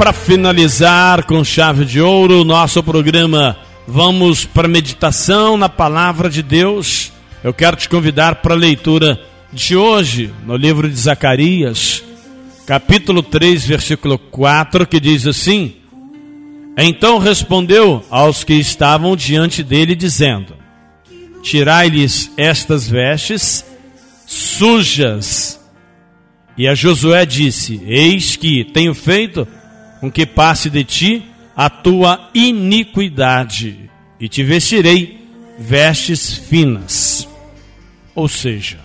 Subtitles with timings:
[0.00, 7.12] para finalizar com chave de ouro nosso programa, vamos para meditação na palavra de Deus.
[7.44, 9.20] Eu quero te convidar para a leitura
[9.52, 12.02] de hoje, no livro de Zacarias,
[12.64, 15.74] capítulo 3, versículo 4, que diz assim:
[16.78, 20.54] Então respondeu aos que estavam diante dele, dizendo:
[21.42, 23.66] Tirai-lhes estas vestes
[24.26, 25.60] sujas.
[26.56, 29.46] E a Josué disse: Eis que tenho feito
[30.00, 35.20] com que passe de ti a tua iniquidade, e te vestirei
[35.58, 37.28] vestes finas.
[38.14, 38.78] Ou seja,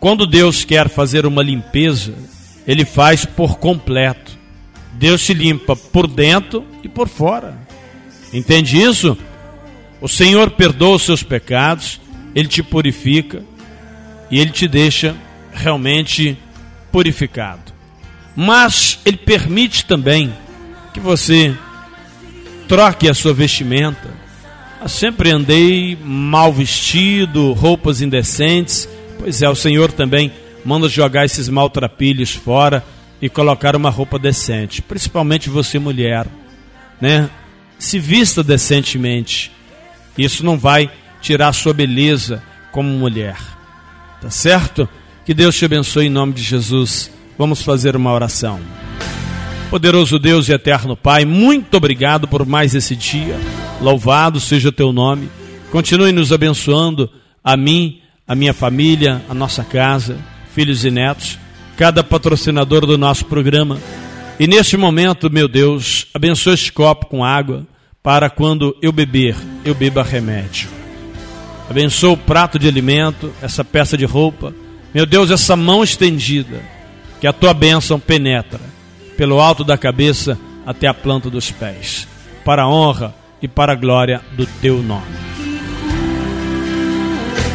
[0.00, 2.14] quando Deus quer fazer uma limpeza,
[2.66, 4.36] Ele faz por completo.
[4.94, 7.58] Deus se limpa por dentro e por fora.
[8.32, 9.16] Entende isso?
[10.00, 12.00] O Senhor perdoa os seus pecados,
[12.34, 13.42] Ele te purifica
[14.30, 15.14] e Ele te deixa
[15.52, 16.36] realmente
[16.90, 17.72] purificado.
[18.34, 20.32] Mas Ele permite também
[20.96, 21.54] que você
[22.66, 24.08] troque a sua vestimenta.
[24.80, 28.88] Eu sempre andei mal vestido, roupas indecentes.
[29.18, 30.32] Pois é, o Senhor também
[30.64, 32.82] manda jogar esses maltrapilhos fora
[33.20, 36.26] e colocar uma roupa decente, principalmente você mulher,
[36.98, 37.28] né?
[37.78, 39.52] Se vista decentemente.
[40.16, 43.36] Isso não vai tirar sua beleza como mulher.
[44.22, 44.88] Tá certo?
[45.26, 47.10] Que Deus te abençoe em nome de Jesus.
[47.36, 48.85] Vamos fazer uma oração.
[49.70, 53.36] Poderoso Deus e eterno Pai, muito obrigado por mais esse dia.
[53.80, 55.28] Louvado seja o teu nome.
[55.72, 57.10] Continue nos abençoando
[57.42, 60.18] a mim, a minha família, a nossa casa,
[60.54, 61.36] filhos e netos,
[61.76, 63.78] cada patrocinador do nosso programa.
[64.38, 67.66] E neste momento, meu Deus, abençoe este copo com água
[68.02, 70.68] para quando eu beber, eu beba remédio.
[71.68, 74.54] Abençoa o prato de alimento, essa peça de roupa.
[74.94, 76.62] Meu Deus, essa mão estendida,
[77.20, 78.60] que a tua bênção penetra
[79.16, 82.06] pelo alto da cabeça até a planta dos pés,
[82.44, 85.06] para a honra e para a glória do teu nome.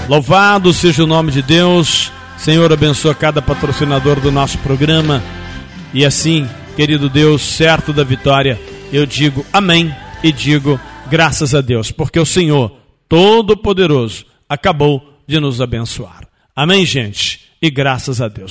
[0.07, 2.11] Louvado seja o nome de Deus.
[2.37, 5.21] Senhor, abençoa cada patrocinador do nosso programa.
[5.93, 8.59] E assim, querido Deus, certo da vitória,
[8.91, 10.79] eu digo amém e digo
[11.09, 12.71] graças a Deus, porque o Senhor
[13.07, 16.27] Todo-Poderoso acabou de nos abençoar.
[16.55, 17.41] Amém, gente?
[17.61, 18.49] E graças a Deus.